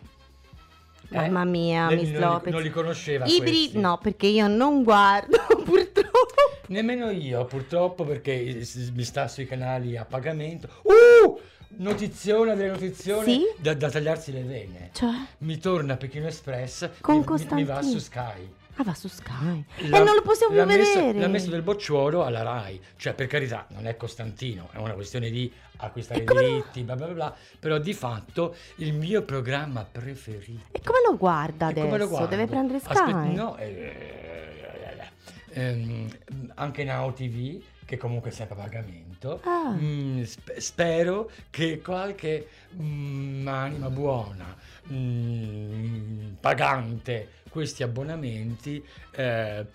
[1.09, 2.53] Eh, Mamma mia, Miss non Lopez.
[2.53, 3.69] non li conosceva I questi?
[3.71, 6.35] bri- no, perché io non guardo, purtroppo.
[6.67, 8.63] Nemmeno io, purtroppo, perché
[8.93, 10.69] mi sta sui canali a pagamento.
[10.83, 11.39] Uh!
[11.79, 13.41] Notiziona delle notizioni Sì?
[13.57, 14.89] da, da tagliarsi le vene.
[14.93, 18.53] Cioè, Mi torna Pechino Express, Con mi- mi, mi va su Sky.
[18.77, 19.65] Ah, va su Sky.
[19.89, 21.19] L'ha- e non lo possiamo più messo- vedere.
[21.19, 22.81] L'ha messo del bocciuolo alla Rai.
[22.95, 26.95] Cioè, per carità, non è Costantino, è una questione di acquistare E lo- diritti, bla
[26.95, 27.35] bla bla.
[27.59, 30.67] Però di fatto il mio programma preferito.
[30.71, 31.85] E come lo guarda E adesso?
[31.85, 32.27] come lo guardo?
[32.27, 32.89] Deve prendere Sky.
[32.93, 35.11] Aspetta, no, eh,
[35.49, 36.07] ehm,
[36.55, 39.39] anche Now TV, che comunque è sempre a pagamento.
[39.43, 39.71] Ah.
[39.71, 42.47] Mm, sp- spero che qualche
[42.79, 44.55] mm, anima buona,
[44.91, 48.83] mm, pagante questi abbonamenti,
[49.15, 49.65] eh,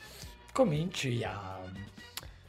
[0.52, 1.58] cominci a,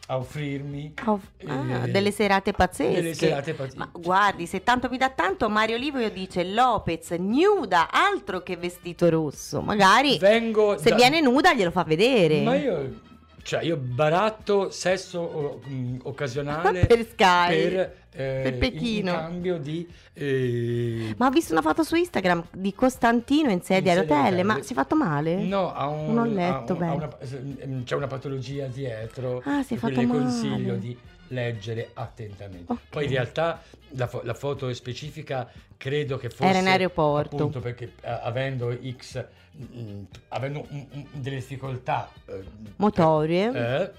[0.07, 2.93] a offrirmi Oh, ah, eh, delle serate pazzesche.
[3.01, 3.77] delle serate pazzesche.
[3.79, 9.09] Ma guardi, se tanto mi dà tanto, Mario Livoio dice Lopez nuda, altro che vestito
[9.09, 9.61] rosso.
[9.61, 12.41] Magari Vengo se da- viene nuda glielo fa vedere.
[12.43, 12.99] Ma io,
[13.43, 19.11] cioè, io baratto sesso o- mm, occasionale Per Sky, per, eh, per Pechino.
[19.11, 23.91] in cambio di eh, Ma ho visto una foto su Instagram di Costantino in sedia
[23.91, 25.35] a In sedia a rotelle, ma si è fatto male?
[25.43, 29.41] No, ha un, Non ho letto un- una- c'è una patologia dietro.
[29.45, 30.19] Ah, si è fatto le male.
[30.19, 30.97] consiglio di
[31.33, 32.71] leggere attentamente.
[32.71, 32.79] Ok.
[32.89, 33.61] Poi in realtà
[33.91, 37.35] la, fo- la foto specifica credo che fosse Era in aeroporto.
[37.35, 39.25] appunto perché eh, avendo X
[39.57, 42.43] mm, avendo un- un- delle difficoltà eh,
[42.77, 43.51] Motorie.
[43.53, 43.91] eh,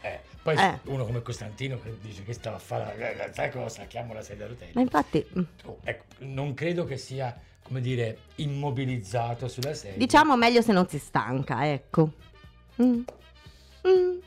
[0.00, 0.78] eh, poi Eh.
[0.84, 4.48] uno come Costantino che dice che stava a fare sai cosa chiamo la sedia a
[4.48, 9.98] rotelle Ma infatti, mm, Oh, ecco, non credo che sia come dire immobilizzato sulla sedia
[9.98, 12.12] diciamo meglio se non si stanca, ecco.
[12.82, 13.00] Mm.
[13.86, 14.18] Mm.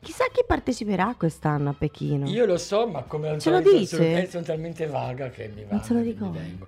[0.00, 2.28] Chissà chi parteciperà quest'anno a Pechino.
[2.28, 5.76] Io lo so, ma come al Ce solito sono, talmente vaga che mi va.
[5.76, 6.66] Non se lo vengo.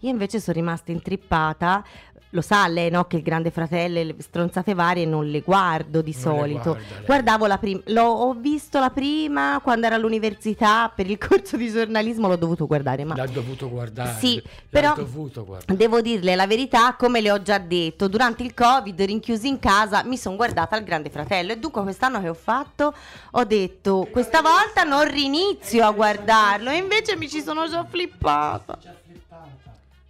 [0.00, 1.84] Io invece sono rimasta intrippata.
[2.32, 3.04] Lo sa lei, no?
[3.06, 6.72] Che il Grande Fratello le stronzate varie non le guardo di Non solito.
[6.74, 7.00] guarda.
[7.06, 11.70] Guardavo la prima, l'ho ho visto la prima quando ero all'università per il corso di
[11.70, 14.18] giornalismo, l'ho dovuto guardare, ma L'ha dovuto guardare.
[14.18, 15.74] Sì, l'ha però- dovuto guardare.
[15.76, 20.02] devo dirle la verità, come le ho già detto, durante il Covid, rinchiusi in casa,
[20.04, 22.92] mi sono guardata al Grande Fratello e dunque quest'anno che ho fatto,
[23.32, 28.78] ho detto, questa volta non rinizio a guardarlo e invece mi ci sono già flippata.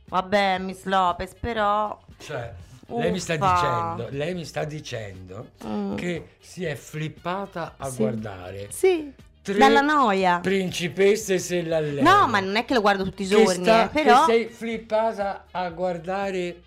[0.08, 1.98] Vabbè, Miss Lopez, però...
[2.18, 2.52] Cioè,
[2.88, 5.94] lei mi dicendo, lei mi sta dicendo Mm.
[5.96, 7.96] che si è flippata a Sì.
[7.98, 10.40] guardare Sì, dalla noia.
[10.40, 12.02] principesse se la lei.
[12.02, 14.24] No, ma non è che lo guardo tutti i giorni, sta- eh, però...
[14.24, 16.62] sei flippata a guardare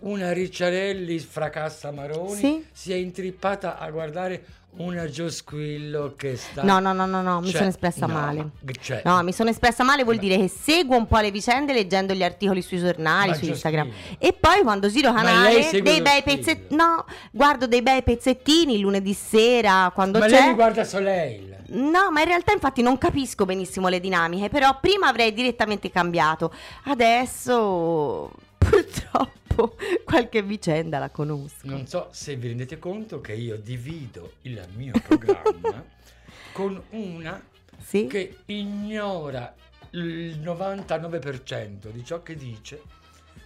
[0.00, 2.64] una Ricciarelli fracassa Maroni, Sì.
[2.70, 4.44] si è intrippata a guardare
[4.78, 6.62] una Giosquillo che sta...
[6.62, 8.38] No, no, no, no, no, mi Cioè, sono espressa no, male.
[8.60, 11.30] ma- cioè- No, mi sono espressa male vuol Ma- dire che seguo un po' le
[11.30, 13.90] vicende leggendo gli articoli sui giornali, Ma su Giusto Instagram.
[14.18, 16.76] E poi quando giro Ma canale, lei dei bei pezzettini.
[16.76, 20.30] No, guardo dei bei pezzettini lunedì sera quando Ma c'è.
[20.38, 21.56] lei mi guarda Soleil.
[21.70, 26.52] No, ma in realtà infatti non capisco benissimo le dinamiche, però prima avrei direttamente cambiato.
[26.84, 29.30] Adesso purtroppo
[30.04, 31.66] qualche vicenda la conosco.
[31.66, 35.84] Non so se vi rendete conto che io divido il mio programma
[36.52, 37.42] con una
[37.78, 38.06] Sì?
[38.06, 39.54] che ignora
[39.90, 42.82] il 99% di ciò che dice.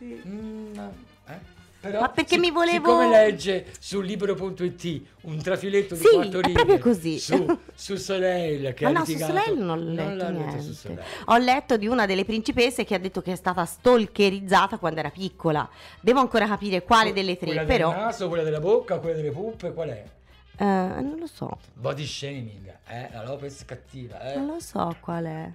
[0.03, 0.75] Mm,
[1.29, 1.61] eh?
[1.83, 6.53] Però, Ma perché mi volevo- Siccome legge su libero.it un trafiletto di Sì, quattro righe
[6.53, 7.19] proprio così.
[7.19, 10.61] su, su Soleil che Ma ha no, su litigato- Soleil non ho letto niente.
[10.63, 11.03] su Soleil.
[11.25, 15.11] Ho letto di una delle principesse che ha detto che è stata stalkerizzata quando era
[15.11, 15.69] piccola.
[16.01, 19.33] Devo ancora capire quale delle tre, Quella però del naso, quella della bocca, quella delle
[19.33, 20.05] puppe, qual è?
[20.59, 23.09] eh, non lo so, Body shaming, eh?
[23.13, 24.37] La Lopez cattiva, eh?
[24.37, 25.51] non lo so qual è.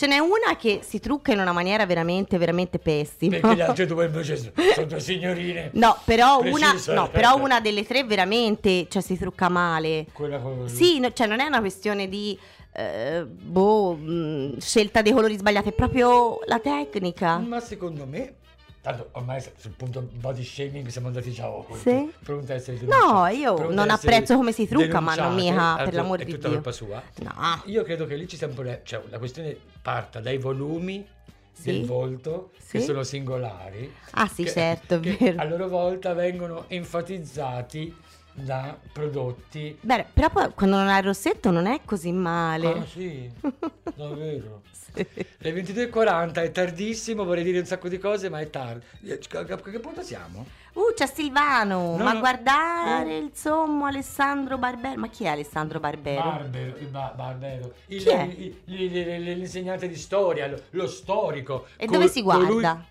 [0.00, 3.36] Ce n'è una che si trucca in una maniera veramente, veramente pessima.
[3.38, 5.68] Perché le altre due invece sono- due signorine.
[5.74, 10.06] No, però una, no, però una delle tre veramente, cioè si trucca male.
[10.14, 10.66] Quella con...
[10.70, 12.38] Sì, no, cioè non è una questione di
[12.72, 17.36] eh, boh, mh, scelta dei colori sbagliati, è proprio la tecnica.
[17.36, 18.36] Ma secondo me,
[18.80, 21.76] tanto ormai sul punto body shaming siamo andati già oltre.
[21.76, 22.12] Sì?
[22.24, 23.34] Pronta a essere No, denunciate.
[23.34, 26.46] io non apprezzo come si trucca, ma non mica, per Altro- l'amor è di tutta
[26.48, 26.56] Dio.
[26.56, 27.02] colpa sua.
[27.22, 27.62] No.
[27.66, 31.06] Io credo che lì ci sia un problema, cioè la questione parta dai volumi
[31.52, 31.72] Sì?
[31.72, 32.84] del volto che Sì?
[32.86, 33.92] sono singolari.
[34.12, 35.40] Ah sì, che- certo, è che vero.
[35.40, 37.94] a loro volta vengono enfatizzati
[38.40, 39.76] da prodotti.
[39.80, 42.68] Beh, però poi quando non hai il rossetto non è così male.
[42.68, 43.30] Ah, sì,
[43.94, 44.62] davvero.
[44.70, 45.06] Sì.
[45.38, 48.84] Le 22.40 è tardissimo, vorrei dire un sacco di cose, ma è tardi.
[49.04, 50.44] Eh, A che punto siamo?
[50.72, 52.18] Uh, c'è Silvano, No, ma no.
[52.18, 53.18] guardare Eh.
[53.18, 54.98] il sommo Alessandro Barbero.
[54.98, 56.22] Ma chi è Alessandro Barbero?
[56.22, 57.72] Barbero, il ba- Barbero.
[57.86, 58.22] Il- Chi è?
[58.22, 61.66] il- il- l'insegnante di storia, lo, lo storico.
[61.76, 62.84] e Col- dove si colui- guarda?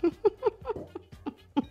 [1.54, 1.62] Un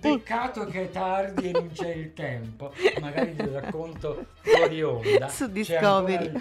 [0.00, 2.72] peccato che è tardi e non c'è il tempo.
[3.00, 5.28] Magari lo racconto fuori onda.
[5.28, 6.32] Su Discovery.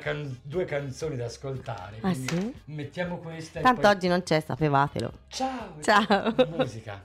[0.00, 1.96] can- due canzoni da ascoltare.
[2.00, 2.54] Ah, quindi sì?
[2.66, 3.92] Mettiamo questa Tanto e poi...
[3.92, 5.12] oggi non c'è, sapevatelo.
[5.28, 5.74] Ciao!
[5.80, 6.34] Ciao.
[6.56, 7.00] Musica.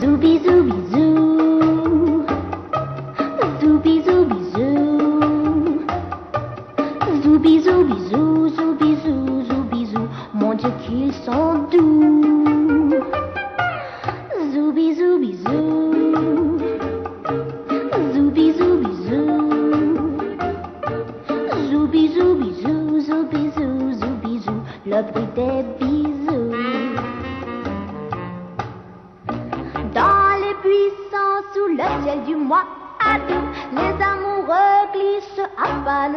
[0.00, 1.01] Zooby zooby zoo.
[11.24, 12.90] sont doux.
[14.52, 15.92] Zoubi zoubi zou.
[18.14, 19.26] Zoubi zoubi zou.
[21.70, 24.56] Zoubi zoubi zou, zoubi zou, zoubi zou.
[24.86, 26.52] Le bruit des bisous.
[29.94, 32.64] Dans les buissons, sous le ciel du mois,
[33.00, 36.08] à doux les amoureux glissent à pas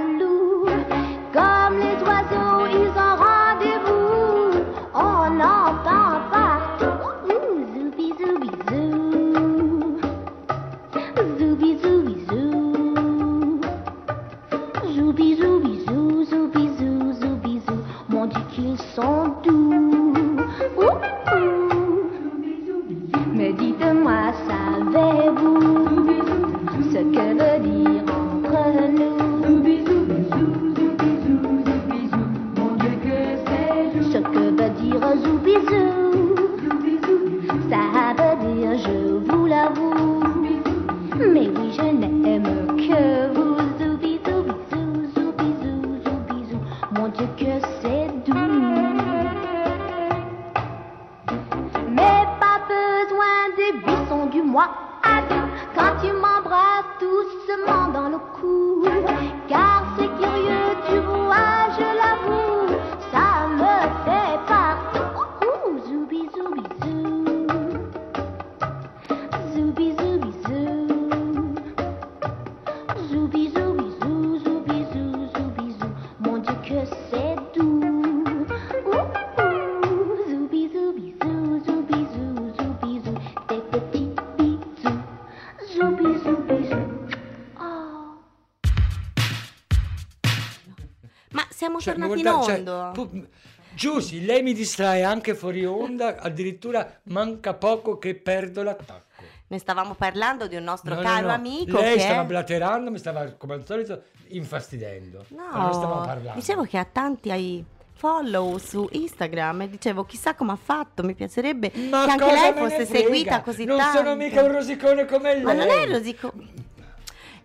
[91.80, 92.91] siamo Cioè, tornati guarda- in cioè, onda.
[92.93, 93.28] pu-
[93.76, 99.03] Giussi, lei mi distrae anche fuori onda, addirittura manca poco che perdo l'attacco.
[99.47, 101.34] Ne stavamo parlando di un nostro No, no, caro no.
[101.34, 105.26] amico Lei che stava blaterando, mi stava come al solito infastidendo.
[105.36, 106.39] Ma non stavamo No, parlando.
[106.39, 107.63] dicevo che ha tanti ai
[107.97, 112.53] follow su Instagram e dicevo chissà come ha fatto, mi piacerebbe Ma che anche lei
[112.53, 113.97] fosse seguita così Non tanto.
[113.97, 115.43] sono mica un rosicone come lei.
[115.43, 116.32] Ma non è rosico.
[116.34, 116.43] Ma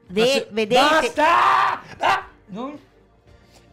[0.07, 1.83] Ve- se- vedete Basta!
[1.99, 2.27] Ah!
[2.47, 2.79] Non-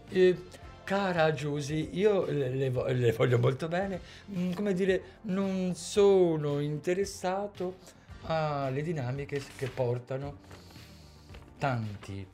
[0.09, 0.37] Eh,
[0.83, 3.99] cara Giusy, io le, le vo- le voglio molto bene.
[4.31, 7.75] Mm, come dire, non sono interessato
[8.23, 10.37] alle dinamiche che portano
[11.57, 12.25] tanti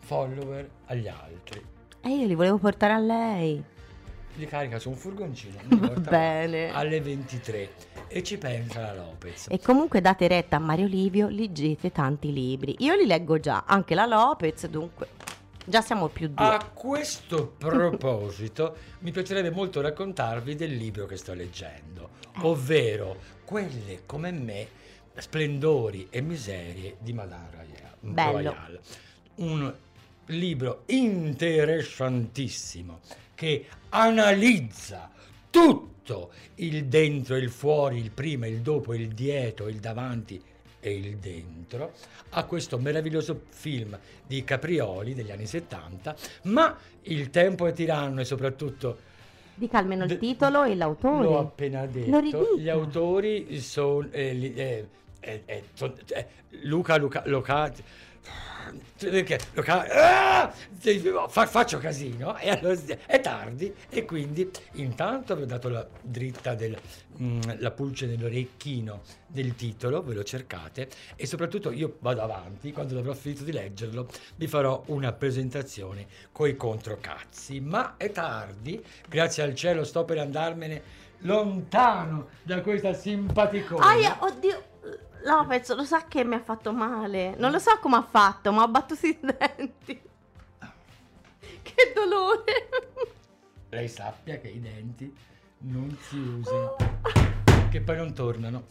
[0.00, 1.62] follower agli altri.
[2.02, 3.62] E io li volevo portare a lei.
[4.36, 6.70] Li carica su un furgoncino Va bene.
[6.72, 7.70] alle 23
[8.08, 9.46] e ci pensa la Lopez.
[9.50, 12.76] E comunque date retta a Mario Livio, leggete tanti libri.
[12.78, 15.08] Io li leggo già, anche la Lopez, dunque
[15.70, 16.44] già siamo più due.
[16.44, 22.10] A questo proposito, mi piacerebbe molto raccontarvi del libro che sto leggendo,
[22.40, 24.68] ovvero Quelle come me,
[25.16, 27.96] splendori e miserie di Madame Royale.
[28.00, 28.32] Bello.
[28.32, 28.80] Royale.
[29.36, 29.74] Un
[30.26, 33.00] libro interessantissimo
[33.34, 35.10] che analizza
[35.50, 40.42] tutto il dentro il fuori, il prima, il dopo, il dietro, il davanti
[40.80, 41.92] e il dentro
[42.30, 48.24] a questo meraviglioso film di Caprioli degli anni 70, ma Il tempo è tiranno e
[48.24, 49.08] soprattutto
[49.54, 51.24] Dica almeno il De- titolo e l'autore.
[51.24, 52.56] L'ho appena detto.
[52.56, 54.88] Gli autori sono eh, eh,
[55.20, 55.64] eh, eh,
[56.08, 56.26] eh,
[56.62, 57.82] Luca Luca Locati.
[58.98, 60.52] Perché lo ah!
[61.28, 66.54] Fa- faccio casino e allora è tardi e quindi intanto vi ho dato la dritta
[66.54, 66.78] del
[67.20, 72.98] mm, la pulce nell'orecchino del titolo ve lo cercate e soprattutto io vado avanti quando
[72.98, 79.54] avrò finito di leggerlo vi farò una presentazione coi controcazzi ma è tardi grazie al
[79.54, 84.69] cielo sto per andarmene lontano da questa simpaticona Aia, oddio.
[85.22, 87.34] Lopez, lo sa che mi ha fatto male.
[87.36, 90.00] Non lo so come ha fatto, ma ho battuto i denti.
[91.62, 92.68] Che dolore.
[93.70, 95.14] lei sappia che i denti
[95.58, 96.76] non si usano,
[97.70, 98.68] che poi non tornano.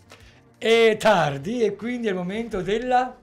[0.57, 3.15] È tardi e quindi è il momento della...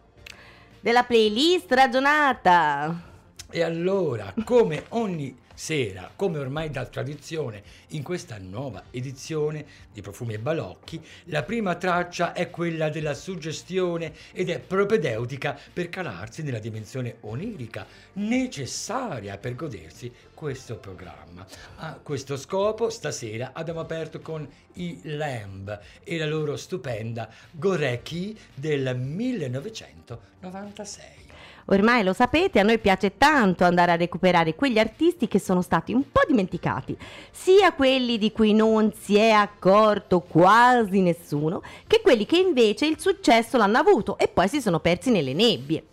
[0.80, 3.02] Della playlist ragionata.
[3.50, 10.34] E allora, come ogni sera, come ormai da tradizione, in questa nuova edizione di Profumi
[10.34, 16.58] e Balocchi, la prima traccia è quella della suggestione ed è propedeutica per calarsi nella
[16.58, 21.46] dimensione onirica necessaria per godersi questo programma.
[21.76, 28.94] A questo scopo, stasera abbiamo aperto con i Lamb e la loro stupenda Gorecki del
[28.94, 31.25] 1996.
[31.66, 35.92] Ormai lo sapete, a noi piace tanto andare a recuperare quegli artisti che sono stati
[35.92, 36.96] un po' dimenticati,
[37.32, 43.00] sia quelli di cui non si è accorto quasi nessuno, che quelli che invece il
[43.00, 45.86] successo l'hanno avuto e poi si sono persi nelle nebbie.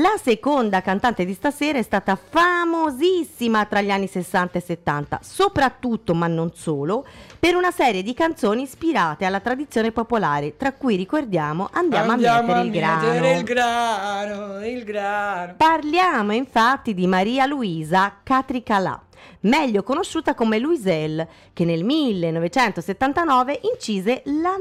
[0.00, 6.14] La seconda cantante di stasera è stata famosissima tra gli anni 60 e 70, soprattutto,
[6.14, 7.04] ma non solo,
[7.36, 12.62] per una serie di canzoni ispirate alla tradizione popolare, tra cui ricordiamo Andiamo, Andiamo a
[12.62, 13.08] mettere il grano.
[13.08, 15.54] mettere il grano, il grano.
[15.56, 19.02] Parliamo infatti di Maria Luisa Catricalà,
[19.40, 24.58] meglio conosciuta come Luiselle, che nel 1979 incise La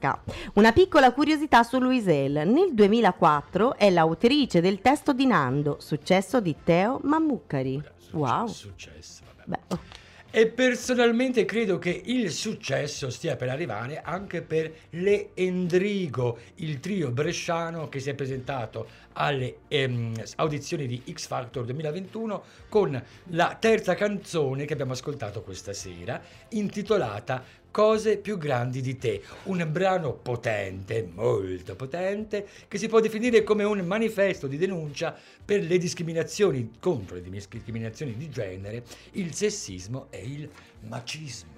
[0.00, 0.22] Mosca.
[0.54, 2.44] Una piccola curiosità su Luiselle.
[2.44, 7.82] Nel 2004 è l'autrice del testo di Nando, successo di Teo Mammucari.
[8.12, 8.46] Wow.
[8.46, 9.44] Successo, vabbè.
[9.44, 9.98] Beh, oh.
[10.32, 17.10] E personalmente credo che il successo stia per arrivare anche per Le Endrigo, il trio
[17.10, 23.96] bresciano che si è presentato alle ehm, audizioni di X Factor 2021 con la terza
[23.96, 31.08] canzone che abbiamo ascoltato questa sera, intitolata Cose più grandi di te, un brano potente,
[31.14, 35.14] molto potente, che si può definire come un manifesto di denuncia
[35.44, 40.50] per le discriminazioni, contro le discriminazioni di genere, il sessismo e il
[40.88, 41.50] macismo.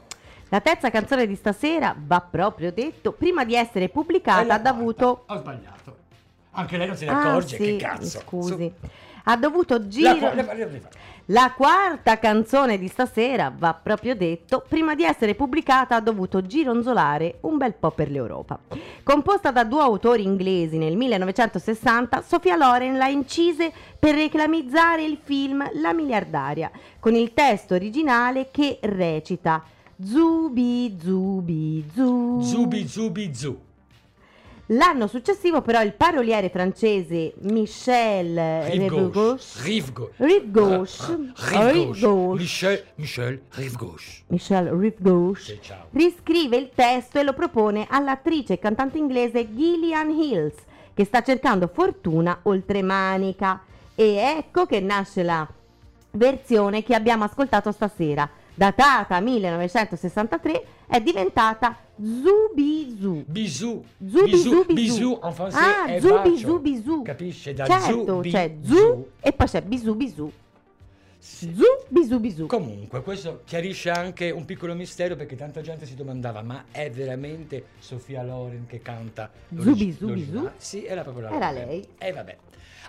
[0.51, 5.25] La terza canzone di stasera, va proprio detto, prima di essere pubblicata ha dovuto...
[5.27, 5.97] Ho sbagliato.
[6.51, 8.21] Anche lei non se ne Ah, accorge, sì, che cazzo.
[8.21, 8.49] Scusi.
[8.53, 8.73] Su-
[9.25, 11.01] Ha dovuto girare...
[11.27, 17.39] La quarta canzone di stasera, va proprio detto, prima di essere pubblicata ha dovuto gironzolare
[17.43, 18.59] un bel po' per l'Europa.
[19.05, 25.64] Composta da due autori inglesi nel 1960, Sofia Loren la incise per reclamizzare il film
[25.75, 29.62] La miliardaria, con il testo originale che recita
[30.05, 32.41] Zubi zubi zu.
[32.43, 33.70] Zubi zubi zu.
[34.73, 38.35] L'anno successivo però il paroliere francese Michel
[38.70, 39.43] Rivgauche gauche.
[39.62, 40.12] Rive gauche.
[40.16, 41.03] Rive gauche.
[41.03, 42.01] Rive Rive gauche.
[42.01, 42.39] gauche.
[44.29, 45.61] Michel, Rivgauche
[45.91, 50.55] riscrive il testo e lo propone all'attrice e cantante inglese Gillian Hills
[50.95, 53.62] che sta cercando fortuna oltremanica
[53.95, 55.47] e ecco che nasce la
[56.12, 63.84] versione che abbiamo ascoltato stasera datata 1963 è diventata Zubizu Bisou.
[64.00, 64.74] Zu bisou, bisu bisu.
[64.74, 66.30] bisou en français Ah, è zu bacio.
[66.30, 67.03] bisu bisu.
[67.03, 67.55] Capisce?
[67.55, 68.74] Da certo, c'è bisu.
[68.74, 70.32] zu e poi c'è bisu bisu.
[71.18, 71.55] Sì.
[71.55, 72.46] Zu bisu bisu.
[72.46, 77.66] Comunque, questo chiarisce anche un piccolo mistero perché tanta gente si domandava: ma è veramente
[77.78, 79.72] Sofia Loren che canta zu?
[80.57, 81.86] Sì, era proprio la Era lei.
[81.98, 82.36] E vabbè.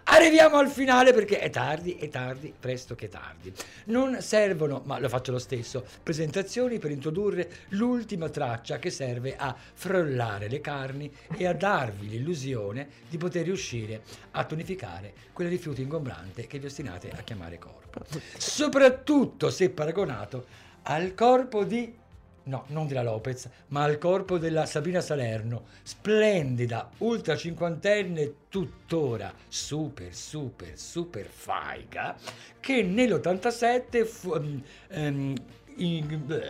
[0.06, 3.54] Arriviamo al finale perché è tardi, è tardi, presto che tardi.
[3.86, 9.56] Non servono, ma lo faccio lo stesso, presentazioni per introdurre l'ultima traccia che serve a
[9.74, 14.01] frollare le carni e a darvi l'illusione di poter riuscire
[14.32, 18.01] a tonificare quel rifiuto ingombrante che vi ostinate a chiamare corpo.
[18.38, 20.45] Soprattutto se paragonato
[20.84, 22.01] al corpo di
[22.44, 30.14] no, non della Lopez, ma al corpo della Sabrina Salerno, splendida, ultra cinquantenne, tuttora super,
[30.14, 32.16] super, super faiga,
[32.60, 35.36] che nell'87 fu, ehm, ehm,
[35.78, 36.41] in-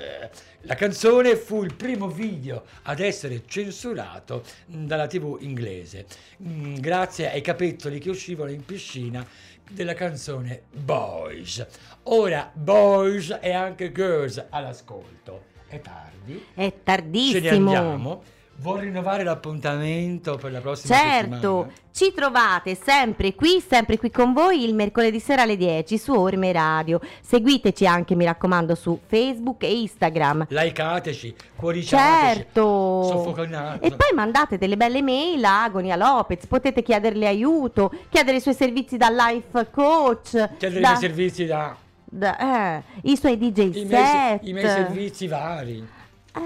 [0.61, 6.05] la canzone fu il primo video ad essere censurato mh, dalla TV inglese,
[6.37, 9.25] mh, grazie ai capezzoli che uscivano in piscina
[9.71, 11.65] della canzone Boys.
[12.03, 15.52] Ora Boys e anche Girls all'ascolto.
[15.73, 16.43] È tardi.
[16.53, 18.21] È Ce ne tardissimo.
[18.57, 21.71] Vuol rinnovare l'appuntamento per la prossima Certo, settimana?
[21.91, 26.51] ci trovate sempre qui, sempre qui con voi il mercoledì sera alle 10 su Orme
[26.51, 27.01] Radio.
[27.21, 30.45] Seguiteci anche, mi raccomando, su Facebook e Instagram.
[30.49, 32.35] Laicateci, cuoriciateci.
[32.35, 32.61] Certo.
[33.05, 33.87] Soffocanate.
[33.87, 38.53] E poi mandate delle belle mail a Agonia Lopez, potete chiederle aiuto, chiedere i suoi
[38.53, 41.75] servizi da life coach, Chiedere da- i servizi da...
[42.17, 44.39] da- eh, i suoi DJ I miei, set.
[44.43, 45.87] se- I miei servizi vari.
[46.35, 46.41] Eh,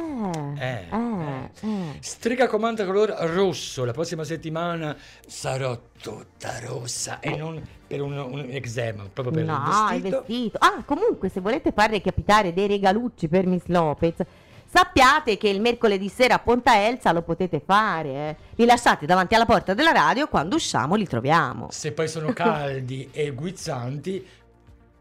[0.60, 1.98] Eh, eh, eh.
[2.02, 3.86] Strega comanda color rosso.
[3.86, 4.96] La prossima settimana
[5.26, 9.54] sarò tutta rossa e non per un, un eczema, proprio per No,
[9.92, 10.24] il il vestito.
[10.28, 10.58] vestito.
[10.60, 14.16] Ah, comunque, se volete far recapitare dei regalucci per Miss Lopez,
[14.70, 18.10] sappiate che il mercoledì sera a Ponta Elsa lo potete fare.
[18.10, 18.36] eh.
[18.56, 21.68] Li lasciate davanti alla porta della radio, quando usciamo li troviamo.
[21.72, 24.26] Se poi sono caldi e guizzanti,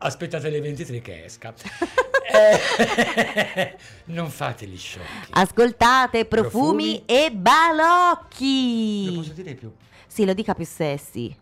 [0.07, 1.54] aspettate le 23 che esca.
[2.28, 3.76] Eh,
[4.07, 5.07] non fate gli sciocchi.
[5.30, 7.04] Ascoltate profumi, Profumi.
[7.07, 9.12] e Lo balocchi.
[9.16, 9.72] posso dire più?
[10.07, 11.34] Sì, lo dica più sexy.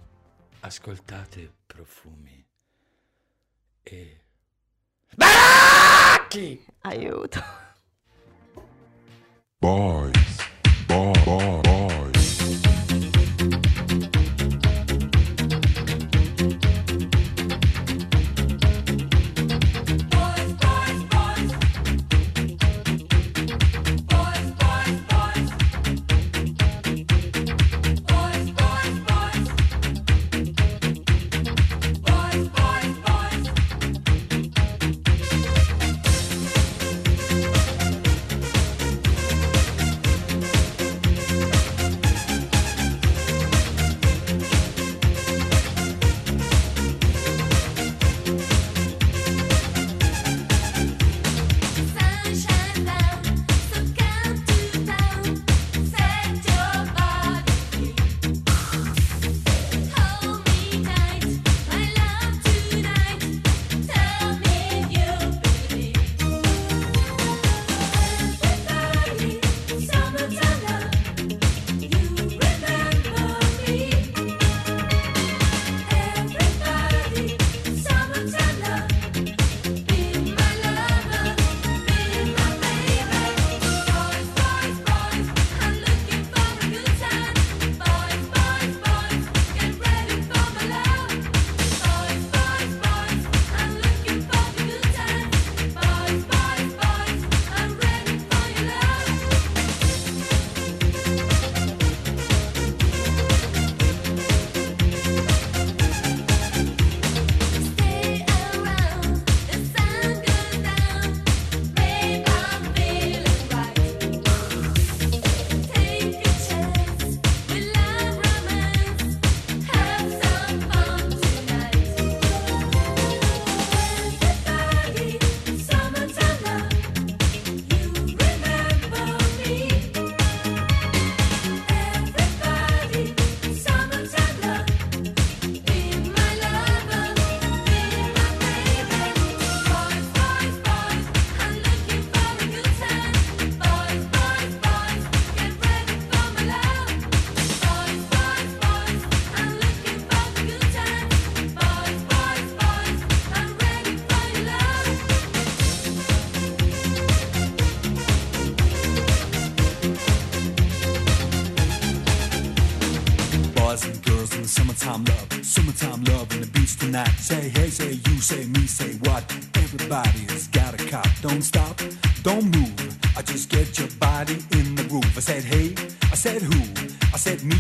[0.61, 2.47] Ascoltate profumi
[3.83, 4.21] e...
[5.17, 6.65] Baracchi!
[6.83, 7.43] Aiuto.
[9.59, 10.37] Boys,
[10.87, 11.74] boy, boy, boys.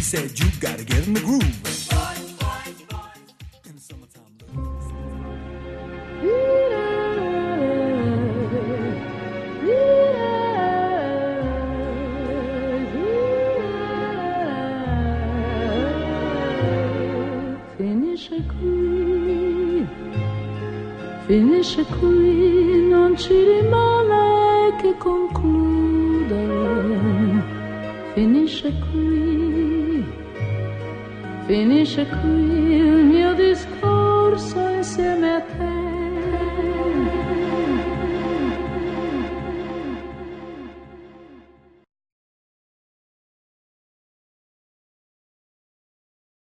[0.05, 0.43] Said